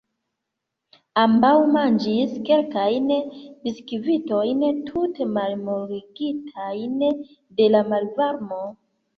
[1.23, 3.11] Ambaŭ manĝis kelkajn
[3.67, 6.99] biskvitojn tute malmoligitajn
[7.61, 8.61] de la malvarmo.